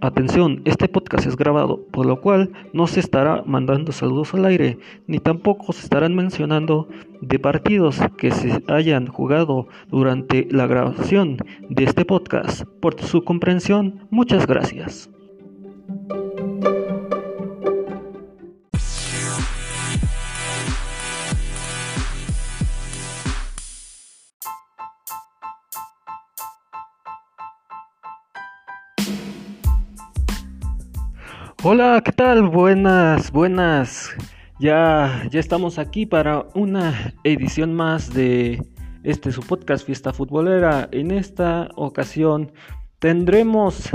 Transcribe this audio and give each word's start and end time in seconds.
Atención, 0.00 0.62
este 0.64 0.86
podcast 0.86 1.26
es 1.26 1.34
grabado, 1.34 1.84
por 1.90 2.06
lo 2.06 2.20
cual 2.20 2.52
no 2.72 2.86
se 2.86 3.00
estará 3.00 3.42
mandando 3.44 3.90
saludos 3.90 4.32
al 4.32 4.44
aire, 4.44 4.78
ni 5.08 5.18
tampoco 5.18 5.72
se 5.72 5.82
estarán 5.82 6.14
mencionando 6.14 6.88
de 7.20 7.40
partidos 7.40 7.98
que 8.16 8.30
se 8.30 8.62
hayan 8.68 9.08
jugado 9.08 9.66
durante 9.90 10.46
la 10.52 10.68
grabación 10.68 11.38
de 11.68 11.82
este 11.82 12.04
podcast. 12.04 12.62
Por 12.80 13.00
su 13.00 13.24
comprensión, 13.24 14.06
muchas 14.10 14.46
gracias. 14.46 15.10
Hola, 31.64 32.00
¿qué 32.04 32.12
tal? 32.12 32.48
Buenas, 32.50 33.32
buenas. 33.32 34.14
Ya, 34.60 35.26
ya 35.28 35.40
estamos 35.40 35.80
aquí 35.80 36.06
para 36.06 36.46
una 36.54 37.14
edición 37.24 37.74
más 37.74 38.14
de 38.14 38.62
este 39.02 39.32
su 39.32 39.40
podcast 39.40 39.84
Fiesta 39.84 40.12
Futbolera. 40.12 40.88
En 40.92 41.10
esta 41.10 41.68
ocasión 41.74 42.52
tendremos 43.00 43.90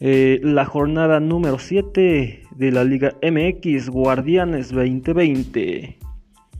eh, 0.00 0.38
la 0.42 0.66
jornada 0.66 1.18
número 1.18 1.58
7 1.58 2.42
de 2.54 2.72
la 2.72 2.84
Liga 2.84 3.14
MX 3.22 3.88
Guardianes 3.88 4.70
2020. 4.70 5.98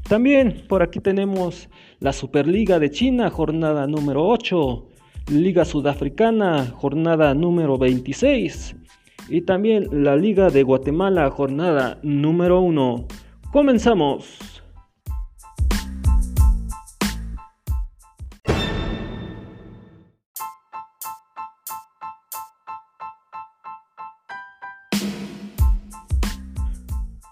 También 0.09 0.65
por 0.66 0.83
aquí 0.83 0.99
tenemos 0.99 1.69
la 2.01 2.15
Superliga 2.15 2.79
de 2.79 2.91
China, 2.91 3.29
jornada 3.29 3.87
número 3.87 4.27
8. 4.27 4.87
Liga 5.30 5.66
Sudafricana, 5.66 6.73
jornada 6.74 7.35
número 7.35 7.76
26 7.76 8.76
y 9.29 9.43
también 9.43 9.88
la 9.90 10.16
Liga 10.16 10.51
de 10.51 10.62
Guatemala 10.62 11.30
jornada 11.30 11.98
número 12.02 12.60
1. 12.60 13.07
Comenzamos. 13.52 14.59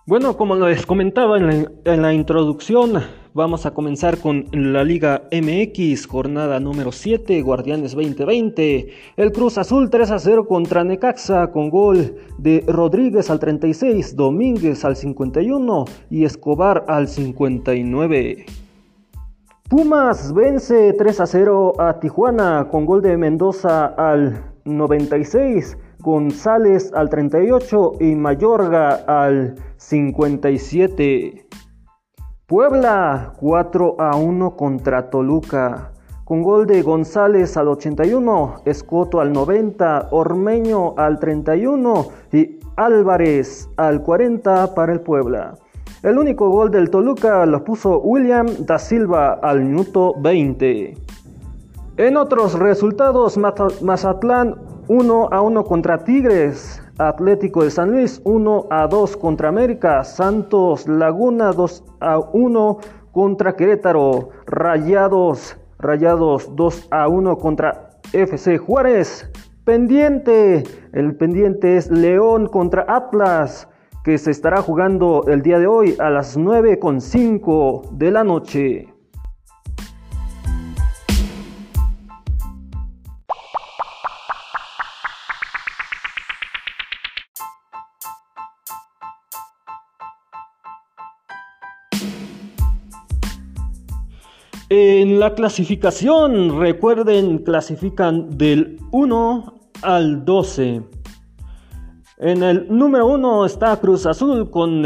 Bueno, 0.08 0.36
como 0.36 0.54
les 0.54 0.86
comentaba 0.86 1.36
en 1.36 2.00
la, 2.00 2.14
introducción, 2.14 3.02
vamos 3.36 3.66
a 3.66 3.72
comenzar 3.72 4.16
con 4.18 4.46
la 4.50 4.82
Liga 4.82 5.24
MX, 5.30 6.06
jornada 6.06 6.58
número 6.58 6.90
7, 6.90 7.42
Guardianes 7.42 7.92
2020. 7.92 8.88
El 9.18 9.30
Cruz 9.30 9.58
Azul 9.58 9.90
3 9.90 10.10
a 10.10 10.18
0 10.18 10.46
contra 10.46 10.84
Necaxa 10.84 11.52
con 11.52 11.68
gol 11.68 12.16
de 12.38 12.64
Rodríguez 12.66 13.28
al 13.28 13.38
36, 13.38 14.16
Domínguez 14.16 14.86
al 14.86 14.96
51 14.96 15.84
y 16.08 16.24
Escobar 16.24 16.86
al 16.88 17.08
59. 17.08 18.46
Pumas 19.68 20.32
vence 20.32 20.94
3 20.94 21.20
a 21.20 21.26
0 21.26 21.74
a 21.78 22.00
Tijuana 22.00 22.68
con 22.70 22.86
gol 22.86 23.02
de 23.02 23.18
Mendoza 23.18 23.84
al 23.84 24.54
96. 24.64 25.76
González 25.98 26.90
al 26.94 27.10
38 27.10 27.92
y 28.00 28.14
Mayorga 28.14 28.94
al 29.06 29.56
57. 29.76 31.46
Puebla 32.48 33.32
4 33.40 33.96
a 33.98 34.14
1 34.14 34.54
contra 34.54 35.10
Toluca. 35.10 35.90
Con 36.24 36.44
gol 36.44 36.64
de 36.64 36.80
González 36.80 37.56
al 37.56 37.66
81, 37.66 38.62
Escoto 38.64 39.18
al 39.18 39.32
90, 39.32 40.10
Ormeño 40.12 40.94
al 40.96 41.18
31 41.18 42.06
y 42.30 42.60
Álvarez 42.76 43.68
al 43.76 44.00
40 44.00 44.76
para 44.76 44.92
el 44.92 45.00
Puebla. 45.00 45.56
El 46.04 46.18
único 46.18 46.48
gol 46.48 46.70
del 46.70 46.88
Toluca 46.88 47.44
lo 47.46 47.64
puso 47.64 47.98
William 47.98 48.46
da 48.60 48.78
Silva 48.78 49.40
al 49.42 49.64
minuto 49.64 50.14
20. 50.20 50.94
En 51.96 52.16
otros 52.16 52.56
resultados, 52.56 53.36
Mazatlán 53.82 54.54
1 54.86 55.28
a 55.32 55.40
1 55.40 55.64
contra 55.64 56.04
Tigres, 56.04 56.80
Atlético 56.98 57.62
de 57.62 57.70
San 57.70 57.90
Luis 57.90 58.20
1 58.24 58.66
a 58.70 58.86
2 58.86 59.16
contra 59.16 59.48
América, 59.48 60.02
Santos 60.04 60.88
Laguna 60.88 61.52
2 61.52 61.84
a 62.00 62.18
1 62.18 62.78
contra 63.12 63.54
Querétaro, 63.54 64.30
Rayados, 64.46 65.56
Rayados 65.78 66.54
2 66.56 66.88
a 66.90 67.08
1 67.08 67.38
contra 67.38 67.90
FC 68.12 68.58
Juárez, 68.58 69.30
pendiente, 69.64 70.64
el 70.92 71.16
pendiente 71.16 71.76
es 71.76 71.90
León 71.90 72.46
contra 72.46 72.86
Atlas, 72.88 73.68
que 74.04 74.16
se 74.16 74.30
estará 74.30 74.62
jugando 74.62 75.24
el 75.26 75.42
día 75.42 75.58
de 75.58 75.66
hoy 75.66 75.96
a 75.98 76.08
las 76.10 76.38
9.5 76.38 77.90
de 77.90 78.10
la 78.10 78.24
noche. 78.24 78.95
En 94.68 95.20
la 95.20 95.32
clasificación, 95.32 96.58
recuerden, 96.58 97.38
clasifican 97.38 98.36
del 98.36 98.80
1 98.90 99.54
al 99.82 100.24
12. 100.24 100.82
En 102.18 102.42
el 102.42 102.66
número 102.68 103.06
1 103.06 103.46
está 103.46 103.78
Cruz 103.78 104.06
Azul 104.06 104.50
con 104.50 104.82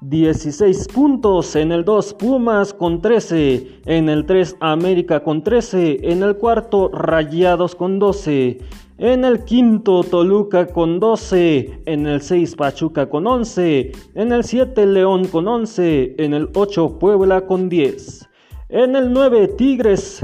16 0.00 0.62
eh, 0.62 0.92
puntos, 0.94 1.56
en 1.56 1.72
el 1.72 1.84
2 1.84 2.14
Pumas 2.14 2.72
con 2.72 3.02
13, 3.02 3.82
en 3.84 4.08
el 4.08 4.24
3 4.24 4.56
América 4.60 5.22
con 5.22 5.42
13, 5.42 6.10
en 6.10 6.22
el 6.22 6.38
cuarto 6.38 6.88
Rayados 6.88 7.74
con 7.74 7.98
12, 7.98 8.60
en 8.96 9.24
el 9.26 9.44
quinto 9.44 10.04
Toluca 10.04 10.68
con 10.68 11.00
12, 11.00 11.82
en 11.84 12.06
el 12.06 12.22
6 12.22 12.56
Pachuca 12.56 13.10
con 13.10 13.26
11, 13.26 13.92
en 14.14 14.32
el 14.32 14.42
7 14.42 14.86
León 14.86 15.26
con 15.26 15.46
11, 15.46 16.14
en 16.16 16.32
el 16.32 16.48
8 16.54 16.98
Puebla 16.98 17.42
con 17.42 17.68
10. 17.68 18.27
En 18.70 18.94
el 18.96 19.12
9 19.14 19.48
Tigres, 19.56 20.20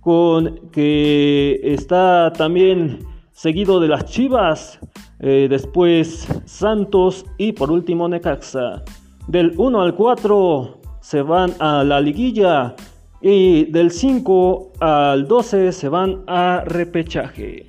con, 0.00 0.68
que 0.70 1.58
está 1.62 2.30
también 2.30 2.98
seguido 3.32 3.80
de 3.80 3.88
las 3.88 4.04
Chivas, 4.04 4.78
eh, 5.18 5.46
después 5.48 6.28
Santos 6.44 7.24
y 7.38 7.52
por 7.52 7.70
último 7.70 8.06
Necaxa. 8.06 8.82
Del 9.28 9.54
1 9.56 9.80
al 9.80 9.94
4 9.94 10.78
se 11.00 11.22
van 11.22 11.54
a 11.58 11.84
la 11.84 12.02
liguilla 12.02 12.76
y 13.22 13.64
del 13.64 13.90
5 13.90 14.72
al 14.80 15.26
12 15.26 15.72
se 15.72 15.88
van 15.88 16.22
a 16.26 16.64
repechaje. 16.66 17.68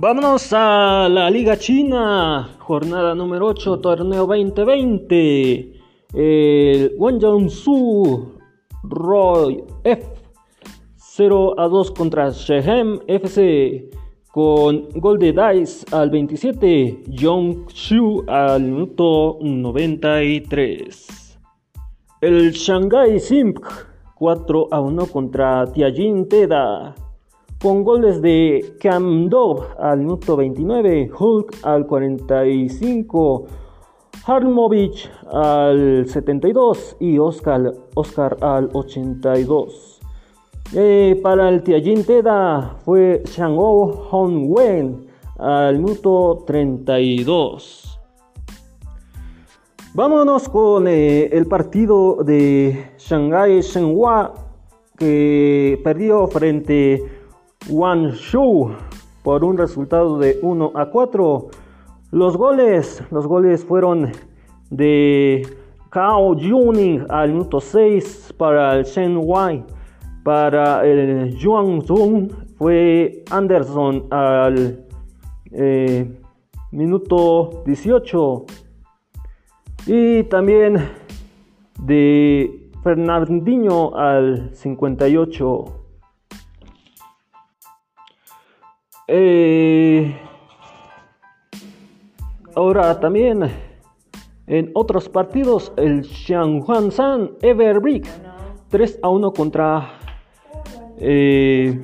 Vámonos 0.00 0.52
a 0.52 1.08
la 1.10 1.28
Liga 1.28 1.56
China, 1.56 2.56
jornada 2.60 3.16
número 3.16 3.46
8, 3.46 3.80
torneo 3.80 4.28
2020. 4.28 5.72
El 6.14 6.94
Guangzhou 6.96 8.38
Roy 8.84 9.64
F 9.82 10.06
0 10.94 11.58
a 11.58 11.66
2 11.66 11.90
contra 11.90 12.30
Shehem 12.30 13.00
FC 13.08 13.90
con 14.30 14.88
gol 15.00 15.18
de 15.18 15.32
Dice 15.32 15.84
al 15.90 16.10
27, 16.10 17.02
Yong 17.08 17.66
Shu 17.66 18.22
al 18.28 18.62
minuto 18.62 19.38
93. 19.42 21.38
El 22.20 22.52
Shanghai 22.52 23.18
Simp 23.18 23.58
4 24.14 24.68
a 24.70 24.80
1 24.80 25.06
contra 25.06 25.66
Tianjin 25.66 26.28
Teda 26.28 26.94
con 27.60 27.82
goles 27.82 28.22
de 28.22 28.76
Cam 28.80 29.28
Dove 29.28 29.66
al 29.80 29.98
minuto 29.98 30.36
29, 30.36 31.10
Hulk 31.18 31.56
al 31.62 31.86
45, 31.86 33.46
Harmovich 34.24 35.10
al 35.32 36.06
72 36.06 36.96
y 37.00 37.18
Oscar, 37.18 37.72
Oscar 37.94 38.36
al 38.40 38.70
82. 38.72 40.00
Eh, 40.74 41.18
para 41.22 41.48
el 41.48 41.62
Tianjin 41.62 42.04
Teda 42.04 42.76
fue 42.84 43.22
Shang-O 43.24 44.06
Hong-Wen 44.10 45.06
al 45.38 45.78
minuto 45.78 46.44
32. 46.46 47.98
Vámonos 49.94 50.48
con 50.48 50.86
eh, 50.86 51.24
el 51.32 51.46
partido 51.46 52.22
de 52.22 52.92
Shanghai 52.98 53.62
Shenhua 53.62 54.32
que 54.96 55.80
perdió 55.82 56.26
frente 56.26 57.02
a 57.02 57.17
Show 57.66 58.72
por 59.22 59.44
un 59.44 59.58
resultado 59.58 60.18
de 60.18 60.38
1 60.42 60.72
a 60.74 60.86
4. 60.86 61.48
Los 62.12 62.36
goles, 62.36 63.02
los 63.10 63.26
goles 63.26 63.64
fueron 63.64 64.12
de 64.70 65.46
Cao 65.90 66.34
Yuning 66.36 67.04
al 67.08 67.32
minuto 67.32 67.60
6 67.60 68.34
para 68.38 68.74
el 68.76 68.84
Shen 68.84 69.18
Wai. 69.22 69.64
Para 70.24 70.86
el 70.86 71.38
Zhong 71.38 71.82
fue 72.56 73.24
Anderson 73.30 74.06
al 74.10 74.86
eh, 75.52 76.20
minuto 76.70 77.62
18. 77.66 78.46
Y 79.86 80.22
también 80.24 80.90
de 81.80 82.70
Fernandinho 82.82 83.96
al 83.96 84.50
58. 84.54 85.77
Eh, 89.10 90.14
ahora 92.54 93.00
también 93.00 93.50
en 94.46 94.70
otros 94.74 95.08
partidos 95.08 95.72
el 95.78 96.04
Xianghuan 96.04 96.92
San 96.92 97.30
Everbrick 97.40 98.06
3 98.68 98.98
a 99.02 99.08
1 99.08 99.32
contra 99.32 99.92
eh, 100.98 101.80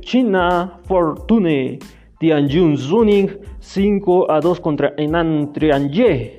China 0.00 0.80
Fortune 0.84 1.78
Tianjin 2.18 2.78
Zuning 2.78 3.28
5 3.58 4.30
a 4.30 4.40
2 4.40 4.60
contra 4.60 4.94
Enan 4.96 5.52
Trianje. 5.52 6.38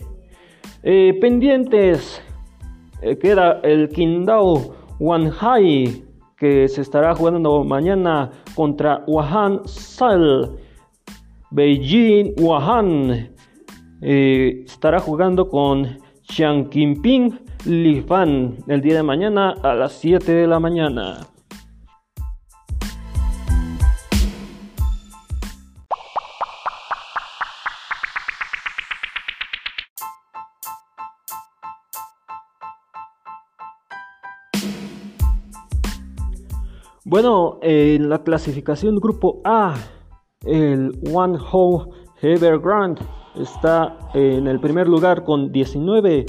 Eh, 0.82 1.18
pendientes 1.20 2.22
eh, 3.02 3.18
queda 3.18 3.60
el 3.64 3.90
Qingdao 3.90 4.74
Wanhai 5.00 6.04
que 6.44 6.68
se 6.68 6.82
estará 6.82 7.16
jugando 7.16 7.64
mañana 7.64 8.30
contra 8.54 9.06
Wuhan 9.08 9.62
Sal. 9.66 10.58
Beijing 11.52 12.34
Wuhan 12.38 13.30
eh, 14.02 14.64
estará 14.66 15.00
jugando 15.00 15.48
con 15.48 16.00
Xiang 16.24 16.70
Jinping 16.70 17.40
Li 17.64 18.02
Fan 18.02 18.58
el 18.68 18.82
día 18.82 18.96
de 18.96 19.04
mañana 19.04 19.54
a 19.64 19.74
las 19.74 19.94
7 19.94 20.34
de 20.34 20.46
la 20.46 20.60
mañana. 20.60 21.33
Bueno, 37.06 37.60
en 37.62 38.08
la 38.08 38.24
clasificación 38.24 38.96
grupo 38.96 39.42
A, 39.44 39.76
el 40.46 40.98
One 41.14 41.38
Ho 41.52 41.90
Evergrande 42.22 43.02
está 43.36 43.98
en 44.14 44.48
el 44.48 44.62
primer 44.62 44.88
lugar 44.88 45.26
con 45.26 45.52
19. 45.52 46.26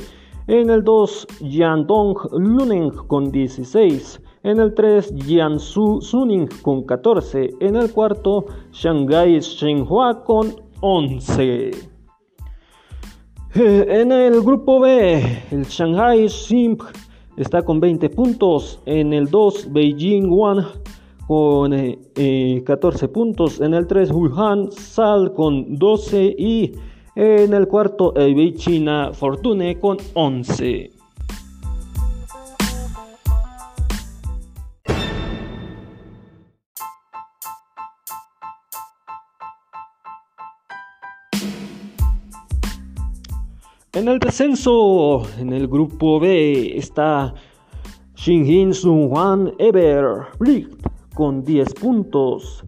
En 0.49 0.71
el 0.71 0.83
2, 0.83 1.29
Yandong 1.43 2.17
Luning 2.33 2.91
con 3.07 3.31
16. 3.31 4.21
En 4.43 4.59
el 4.59 4.75
3, 4.75 5.15
Jiangsu 5.15 6.01
Suning 6.01 6.49
con 6.63 6.83
14. 6.83 7.51
En 7.61 7.77
el 7.77 7.93
cuarto, 7.93 8.47
Shanghai 8.73 9.39
Shenhua 9.39 10.25
con 10.25 10.57
11. 10.81 11.71
Eh, 13.55 13.87
en 13.89 14.11
el 14.11 14.41
grupo 14.41 14.81
B, 14.81 15.23
el 15.53 15.65
Shanghai 15.67 16.29
Simp 16.29 16.83
está 17.37 17.63
con 17.63 17.81
20 17.81 18.11
puntos. 18.11 18.81
En 18.87 19.13
el 19.13 19.27
2, 19.27 19.73
Beijing 19.73 20.29
One 20.31 20.63
con 21.27 21.71
14 21.71 22.15
eh, 22.17 22.63
eh, 22.65 23.09
puntos. 23.09 23.61
En 23.61 23.75
el 23.75 23.87
3, 23.87 24.11
Wuhan 24.13 24.71
Sal 24.73 25.33
con 25.33 25.77
12. 25.77 26.35
Y 26.39 26.73
en 27.17 27.55
el 27.55 27.69
cuarto, 27.69 28.13
China 28.57 29.11
Fortune 29.13 29.79
con 29.79 29.99
11. 30.15 30.94
En 43.95 44.09
el 44.09 44.19
descenso, 44.19 45.23
en 45.39 45.53
el 45.53 45.69
grupo 45.69 46.19
B, 46.19 46.77
está 46.77 47.33
Shinjin 48.17 48.75
Sun 48.75 49.55
Ever 49.57 50.23
con 51.15 51.45
10 51.45 51.75
puntos. 51.75 52.65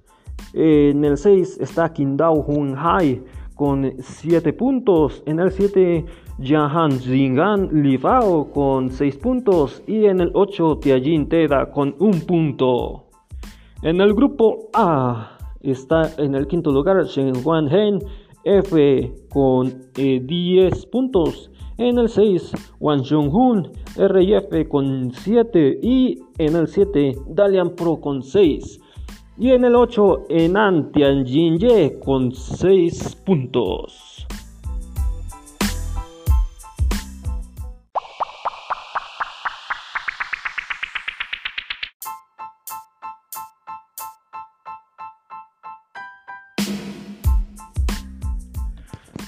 En 0.55 1.05
el 1.05 1.17
6 1.17 1.58
está 1.61 1.93
Qingdao 1.93 2.44
Hun 2.46 2.76
Hai 2.78 3.25
con 3.56 3.93
7 3.99 4.52
puntos. 4.52 5.25
En 5.26 5.40
el 5.40 5.50
7 5.50 6.05
Jahan 6.40 6.93
Zingan 6.93 7.70
Livao 7.82 8.52
con 8.52 8.93
6 8.93 9.17
puntos. 9.17 9.82
Y 9.88 10.05
en 10.05 10.20
el 10.20 10.31
8 10.32 10.78
Tianjin 10.78 11.28
Teda 11.28 11.73
con 11.73 11.96
1 11.99 12.20
punto. 12.25 13.06
En 13.82 14.00
el 14.00 14.14
grupo 14.14 14.69
A 14.75 15.37
está 15.61 16.08
en 16.19 16.37
el 16.37 16.46
quinto 16.46 16.70
lugar 16.70 17.05
Shen 17.05 17.34
Hen 17.34 17.99
F 18.46 19.12
con 19.28 19.90
10 19.94 19.98
eh, 19.98 20.88
puntos. 20.90 21.50
En 21.78 21.98
el 21.98 22.08
6, 22.08 22.52
Wang 22.81 23.02
Jong-hun, 23.04 23.70
RF 23.96 24.69
con 24.69 25.12
7 25.12 25.81
y 25.82 26.19
en 26.38 26.56
el 26.56 26.69
7, 26.69 27.16
Dalian 27.28 27.75
Pro 27.75 28.00
con 28.00 28.22
6. 28.22 28.81
Y 29.38 29.50
en 29.50 29.64
el 29.64 29.75
8, 29.75 30.26
Enan 30.31 30.93
Tianjin 30.93 31.58
Ye 31.58 31.98
con 31.98 32.32
6 32.32 33.16
puntos. 33.26 34.15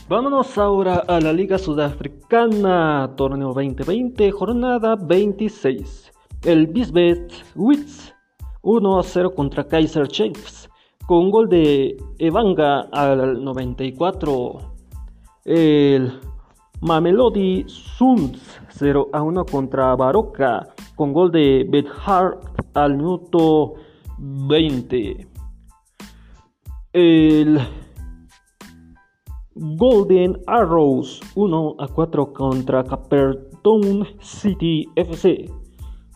Vámonos 0.08 0.56
ahora 0.56 1.05
a 1.06 1.20
la 1.20 1.34
Liga 1.34 1.58
Sudafricana, 1.58 3.12
torneo 3.14 3.52
2020, 3.52 4.31
jornada 4.31 4.96
26. 4.96 6.10
El 6.46 6.66
Bisbet 6.69 7.31
Wits 7.55 8.14
1 8.62 9.02
0 9.02 9.34
contra 9.34 9.64
Kaiser 9.64 10.08
Chiefs 10.08 10.70
con 11.06 11.31
gol 11.31 11.50
de 11.50 11.99
Evanga 12.19 12.88
al 12.90 13.44
94. 13.44 14.61
El 15.44 16.18
Mamelody 16.80 17.64
Suns 17.68 18.62
0 18.71 19.11
a 19.12 19.23
1 19.23 19.44
contra 19.44 19.94
Baroka 19.94 20.68
con 20.97 21.12
gol 21.12 21.30
de 21.30 21.66
Bethard 21.68 22.38
al 22.73 22.97
minuto 22.97 23.75
20. 24.16 25.28
El 26.94 27.61
Golden 29.61 30.38
Arrows 30.47 31.21
1 31.35 31.75
a 31.79 31.88
4 31.88 32.33
contra 32.33 32.85
Caperton 32.85 34.07
City 34.21 34.88
FC 34.95 35.50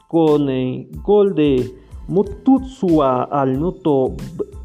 con 0.07 0.49
el 0.49 0.89
gol 1.03 1.35
de 1.35 1.75
Mututsua 2.07 3.25
al 3.25 3.53
minuto 3.53 4.15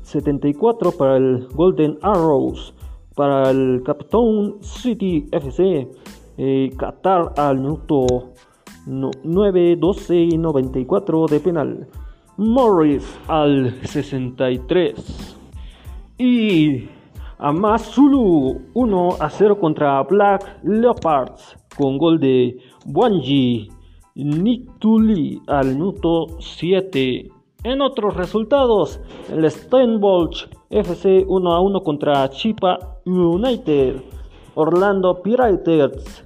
74 0.04 0.92
para 0.92 1.18
el 1.18 1.48
Golden 1.56 1.98
Arrows 2.04 2.76
para 3.16 3.50
el 3.50 3.82
Caperton 3.84 4.58
City 4.62 5.28
FC 5.32 5.90
eh, 6.38 6.70
Qatar 6.78 7.34
al 7.36 7.58
minuto 7.58 8.34
9, 8.86 9.76
12 9.76 10.16
y 10.16 10.38
94 10.38 11.26
de 11.26 11.40
penal 11.40 11.88
Morris 12.38 13.04
al 13.28 13.74
63 13.84 15.38
y 16.20 16.97
Amazulu 17.40 18.62
1 18.74 19.10
a 19.20 19.30
0 19.30 19.60
contra 19.60 20.02
Black 20.02 20.60
Leopards 20.64 21.56
con 21.78 22.00
gol 22.00 22.20
de 22.20 22.58
Wanji 22.88 23.70
Nituli 24.16 25.40
al 25.46 25.76
minuto 25.76 26.40
7. 26.40 27.30
En 27.64 27.82
otros 27.82 28.16
resultados, 28.16 29.00
el 29.30 29.46
Stenbosch 29.52 30.48
FC 30.72 31.26
1 31.28 31.54
a 31.54 31.62
1 31.62 31.84
contra 31.84 32.28
Chipa 32.30 32.80
United. 33.06 34.02
Orlando 34.56 35.22
Pirates 35.22 36.26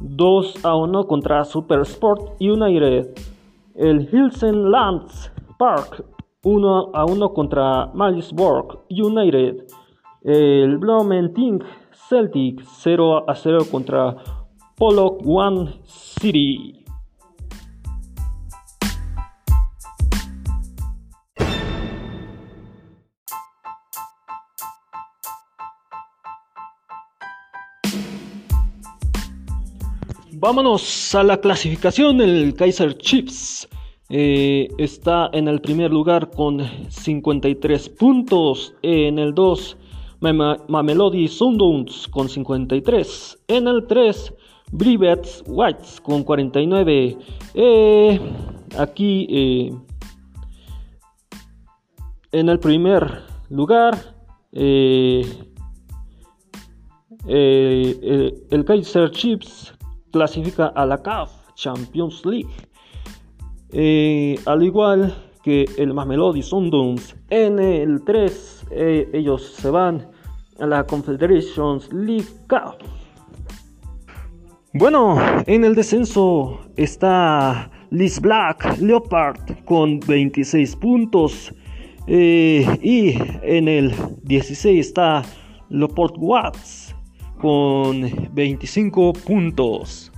2 0.00 0.64
a 0.64 0.74
1 0.74 1.06
contra 1.06 1.44
Super 1.44 1.80
Sport 1.80 2.40
United. 2.40 3.12
El 3.74 4.08
Hilsen 4.10 4.70
Lands 4.70 5.30
Park 5.58 6.02
1 6.44 6.90
a 6.94 7.04
1 7.04 7.34
contra 7.34 7.90
Malisburg 7.92 8.78
United. 8.88 9.66
El 10.26 10.78
Bloomington 10.78 11.62
Celtic 12.08 12.60
0 12.64 13.30
a 13.30 13.34
0 13.36 13.60
contra 13.70 14.16
Pollock 14.76 15.24
One 15.24 15.72
City. 15.84 16.84
Vámonos 30.32 31.14
a 31.14 31.22
la 31.22 31.40
clasificación. 31.40 32.20
El 32.20 32.52
Kaiser 32.54 32.98
Chiefs 32.98 33.68
eh, 34.08 34.68
está 34.76 35.30
en 35.32 35.46
el 35.46 35.60
primer 35.60 35.92
lugar 35.92 36.30
con 36.30 36.60
53 36.90 37.88
puntos. 37.90 38.74
En 38.82 39.20
el 39.20 39.32
2, 39.32 39.76
Mamelody 40.20 41.28
Sundowns 41.28 42.08
con 42.08 42.28
53. 42.28 43.44
En 43.48 43.68
el 43.68 43.86
3, 43.86 44.34
Brivets 44.72 45.44
Whites 45.46 46.00
con 46.00 46.24
49. 46.24 47.18
Eh, 47.54 48.20
aquí 48.78 49.26
eh, 49.30 49.72
en 52.32 52.48
el 52.48 52.58
primer 52.58 53.22
lugar, 53.50 54.16
el 54.52 55.24
Kaiser 58.66 59.10
Chiefs 59.10 59.74
clasifica 60.10 60.68
a 60.68 60.86
la 60.86 61.02
CAF 61.02 61.30
Champions 61.56 62.24
League. 62.24 62.48
Eh, 63.72 64.38
al 64.46 64.62
igual 64.62 65.14
que 65.42 65.66
el 65.76 65.92
Mamelody 65.92 66.42
Sundowns 66.42 67.16
en 67.30 67.58
el 67.58 68.02
3, 68.04 68.55
eh, 68.70 69.08
ellos 69.12 69.54
se 69.54 69.70
van 69.70 70.06
a 70.58 70.66
la 70.66 70.84
Confederations 70.84 71.92
League. 71.92 72.26
Bueno, 74.72 75.16
en 75.46 75.64
el 75.64 75.74
descenso 75.74 76.60
está 76.76 77.70
Liz 77.90 78.20
Black 78.20 78.78
Leopard 78.78 79.64
con 79.64 80.00
26 80.00 80.76
puntos. 80.76 81.54
Eh, 82.06 82.64
y 82.82 83.18
en 83.42 83.68
el 83.68 83.92
16 84.22 84.86
está 84.86 85.22
Leopard 85.70 86.12
Watts 86.18 86.94
con 87.40 88.08
25 88.32 89.12
puntos. 89.12 90.12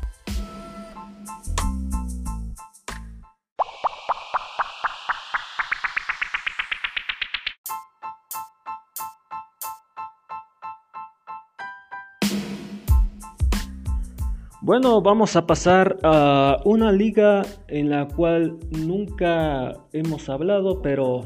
Bueno, 14.69 15.01
vamos 15.01 15.35
a 15.35 15.47
pasar 15.47 15.97
a 16.03 16.59
una 16.67 16.93
liga 16.93 17.43
en 17.69 17.89
la 17.89 18.07
cual 18.07 18.59
nunca 18.69 19.73
hemos 19.95 20.29
hablado, 20.29 20.83
pero 20.83 21.23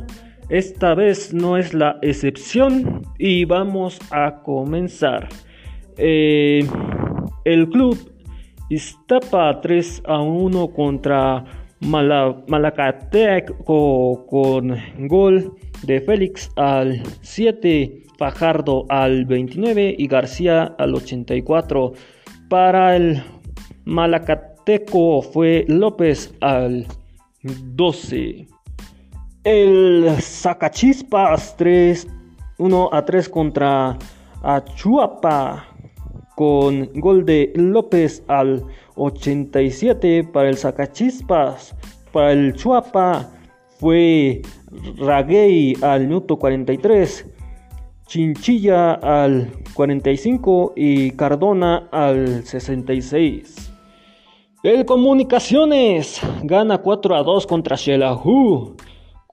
esta 0.49 0.95
vez 0.95 1.35
no 1.35 1.57
es 1.57 1.75
la 1.75 1.99
excepción 2.03 3.03
y 3.19 3.45
vamos 3.45 3.99
a 4.13 4.43
comenzar. 4.45 5.29
Eh, 5.97 6.65
el 7.45 7.69
club 7.69 7.99
Iztapa 8.69 9.61
3 9.61 10.05
a 10.07 10.21
1 10.21 10.69
contra 10.69 11.45
Malacateco 12.47 12.65
con 14.25 14.77
gol 15.09 15.57
de 15.83 16.01
Félix 16.01 16.49
al 16.55 17.03
7, 17.23 18.05
Fajardo 18.17 18.87
al 18.89 19.25
29 19.25 19.97
y 19.99 20.07
García 20.07 20.77
al 20.79 20.95
84. 20.95 21.95
Para 22.53 22.97
el 22.97 23.25
Malacateco 23.87 25.23
fue 25.23 25.65
López 25.69 26.35
al 26.43 26.87
12. 27.43 28.47
El 29.43 30.17
Sacachispas 30.21 31.57
3, 31.57 32.07
1 32.59 32.91
a 32.93 33.05
3 33.07 33.29
contra 33.31 33.97
Achuapa 34.43 35.67
con 36.37 36.91
gol 36.97 37.25
de 37.25 37.55
López 37.57 38.23
al 38.29 38.63
87 38.97 40.23
para 40.31 40.51
el 40.51 40.59
Sacachispas. 40.59 41.75
Para 42.13 42.33
el 42.33 42.53
Chuapa 42.53 43.31
fue 43.81 44.43
Raguey 44.99 45.75
al 45.81 46.03
minuto 46.03 46.39
43. 46.39 47.32
Chinchilla 48.13 48.93
al 48.93 49.51
45 49.73 50.75
y 50.77 51.13
Cardona 51.13 51.89
al 51.91 52.45
66. 52.45 53.73
El 54.63 54.85
Comunicaciones 54.85 56.21
gana 56.43 56.77
4 56.77 57.17
a 57.17 57.23
2 57.23 57.47
contra 57.47 57.75
Shelahu 57.75 58.77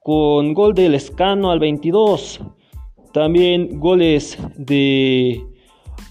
con 0.01 0.53
gol 0.53 0.74
de 0.75 0.88
Lescano 0.88 1.51
al 1.51 1.59
22. 1.59 2.39
También 3.12 3.81
goles 3.81 4.38
de 4.55 5.45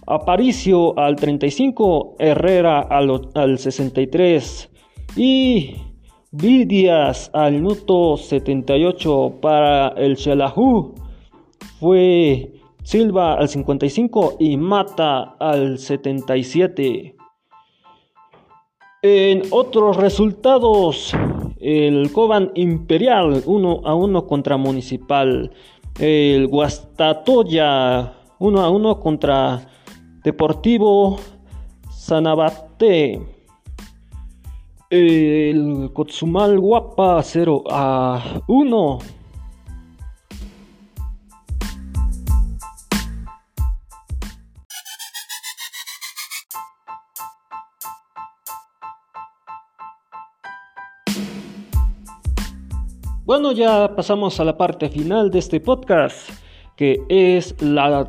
Aparicio 0.07 0.93
al 0.99 1.17
35, 1.17 2.17
Herrera 2.19 2.81
al, 2.81 3.31
al 3.35 3.59
63 3.59 4.71
y 5.17 5.75
Vidias 6.33 7.31
al 7.33 7.55
minuto 7.55 8.19
78 8.19 9.39
para 9.41 9.89
el 9.97 10.17
Shelahu. 10.17 10.95
Fue 11.81 12.58
Silva 12.89 13.35
al 13.35 13.51
55 13.51 14.37
y 14.39 14.57
Mata 14.57 15.37
al 15.39 15.79
77. 15.79 17.15
En 19.03 19.43
otros 19.51 19.99
resultados, 19.99 21.13
el 21.61 22.11
Coban 22.13 22.51
Imperial 22.55 23.43
1 23.45 23.83
a 23.85 23.95
1 23.95 24.27
contra 24.27 24.57
Municipal. 24.57 25.53
El 25.99 26.49
Guastatoya 26.49 28.15
1 28.39 28.59
a 28.59 28.71
1 28.71 29.01
contra 29.01 29.69
Deportivo 30.25 31.19
Sanabate. 31.91 33.21
El 34.89 35.91
Kotsumal 35.93 36.59
Guapa 36.59 37.23
0 37.23 37.65
a 37.71 38.41
1 38.47 39.18
Bueno, 53.29 53.53
ya 53.53 53.95
pasamos 53.95 54.41
a 54.41 54.45
la 54.45 54.57
parte 54.57 54.89
final 54.89 55.31
de 55.31 55.41
este 55.41 55.61
podcast, 55.61 56.31
que 56.77 56.99
es 57.11 57.55
la 57.61 58.09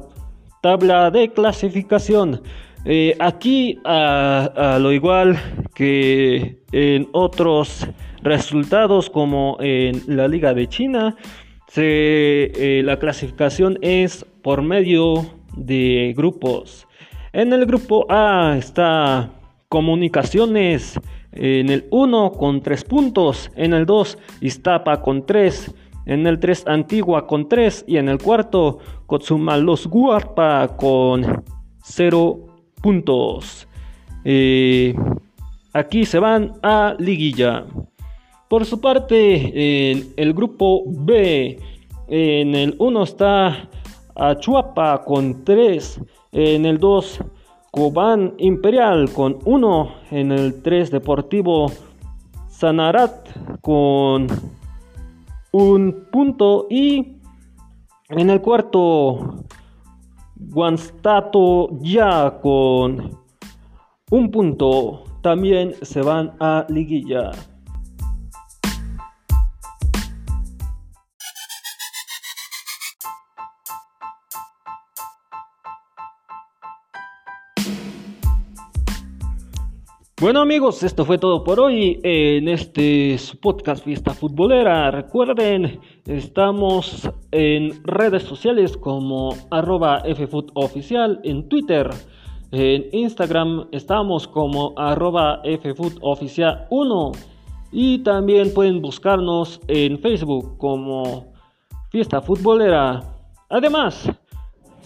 tabla 0.61 1.11
de 1.11 1.33
clasificación. 1.33 2.41
Eh, 2.85 3.17
aquí, 3.19 3.77
a, 3.83 4.77
lo 4.79 4.93
igual 4.93 5.37
que 5.75 6.61
en 6.71 7.09
otros 7.11 7.85
resultados 8.23 9.09
como 9.09 9.57
en 9.59 10.01
la 10.07 10.29
Liga 10.29 10.53
de 10.53 10.67
China, 10.69 11.17
eh, 11.75 12.81
la 12.85 12.97
clasificación 12.97 13.77
es 13.81 14.25
por 14.41 14.61
medio 14.61 15.29
de 15.53 16.13
grupos. 16.15 16.87
En 17.33 17.51
el 17.51 17.65
grupo 17.65 18.05
A 18.09 18.55
está 18.57 19.31
Comunicaciones 19.67 20.97
en 21.31 21.69
el 21.69 21.87
1 21.91 22.31
con 22.33 22.61
3 22.61 22.83
puntos. 22.85 23.51
En 23.55 23.73
el 23.73 23.85
2 23.85 24.17
Iztapa 24.41 25.01
con 25.01 25.25
3. 25.25 25.73
En 26.05 26.27
el 26.27 26.39
3 26.39 26.65
Antigua 26.67 27.27
con 27.27 27.47
3. 27.47 27.85
Y 27.87 27.97
en 27.97 28.09
el 28.09 28.17
cuarto 28.17 28.79
Los 29.07 29.87
Guarpa 29.87 30.75
con 30.77 31.43
0 31.83 32.39
puntos. 32.81 33.67
Eh, 34.25 34.95
aquí 35.73 36.05
se 36.05 36.19
van 36.19 36.53
a 36.63 36.95
liguilla. 36.97 37.65
Por 38.47 38.65
su 38.65 38.81
parte, 38.81 39.91
en 39.91 40.11
el 40.17 40.33
grupo 40.33 40.83
B, 40.87 41.59
en 42.07 42.55
el 42.55 42.75
1 42.79 43.03
está 43.03 43.69
Achuapa 44.15 45.03
con 45.05 45.43
3. 45.45 46.01
En 46.31 46.65
el 46.65 46.79
2 46.79 47.19
Cobán 47.71 48.33
Imperial 48.37 49.11
con 49.13 49.37
1 49.45 49.91
en 50.11 50.31
el 50.31 50.61
3 50.61 50.91
Deportivo 50.91 51.71
Sanarat 52.47 53.29
con 53.61 54.27
un 55.51 56.07
punto 56.11 56.67
y 56.69 57.17
en 58.09 58.29
el 58.29 58.41
cuarto 58.41 59.45
Guanstato 60.35 61.69
ya 61.81 62.39
con 62.41 63.17
un 64.11 64.31
punto 64.31 65.03
también 65.21 65.75
se 65.81 66.01
van 66.01 66.31
a 66.39 66.65
liguilla. 66.69 67.31
Bueno 80.21 80.41
amigos, 80.41 80.83
esto 80.83 81.05
fue 81.05 81.17
todo 81.17 81.45
por 81.45 81.61
hoy 81.61 81.97
en 82.03 82.49
este 82.49 83.15
podcast 83.41 83.85
Fiesta 83.85 84.13
Futbolera. 84.13 84.91
Recuerden, 84.91 85.79
estamos 86.05 87.09
en 87.31 87.81
redes 87.85 88.23
sociales 88.23 88.75
como 88.75 89.33
arroba 89.49 90.01
FFootOficial 90.01 91.21
en 91.23 91.47
Twitter. 91.47 91.89
En 92.51 92.87
Instagram 92.91 93.69
estamos 93.71 94.27
como 94.27 94.73
arroba 94.75 95.41
ffood1 95.41 97.17
y 97.71 97.99
también 97.99 98.53
pueden 98.53 98.81
buscarnos 98.81 99.61
en 99.69 99.99
Facebook 99.99 100.57
como 100.57 101.31
Fiesta 101.91 102.21
Futbolera. 102.21 103.03
Además, 103.49 104.11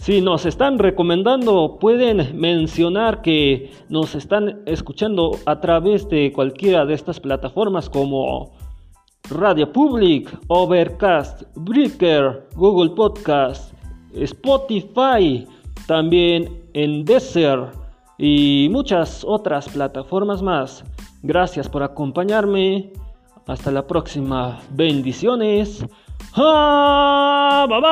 si 0.04 0.20
nos 0.20 0.44
están 0.44 0.78
recomendando, 0.78 1.78
pueden 1.80 2.38
mencionar 2.38 3.22
que 3.22 3.72
nos 3.88 4.14
están 4.14 4.60
escuchando 4.66 5.30
a 5.46 5.62
través 5.62 6.06
de 6.10 6.30
cualquiera 6.30 6.84
de 6.84 6.92
estas 6.92 7.18
plataformas 7.18 7.88
como 7.88 8.52
Radio 9.30 9.72
Public, 9.72 10.30
Overcast, 10.48 11.44
Breaker, 11.54 12.46
Google 12.54 12.90
Podcast, 12.90 13.72
Spotify, 14.12 15.48
también 15.86 16.50
en 16.74 17.06
Desert 17.06 17.74
y 18.18 18.68
muchas 18.70 19.24
otras 19.24 19.70
plataformas 19.70 20.42
más. 20.42 20.84
Gracias 21.22 21.66
por 21.66 21.82
acompañarme. 21.82 22.92
Hasta 23.46 23.70
la 23.70 23.86
próxima. 23.86 24.60
Bendiciones. 24.68 25.82
Ha! 26.32 27.66
Bye! 27.68 27.84